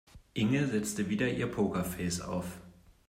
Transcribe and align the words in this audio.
Inge 0.33 0.65
setzte 0.65 1.09
wieder 1.11 1.29
ihr 1.31 1.45
Pokerface 1.45 2.21
auf. 2.21 2.57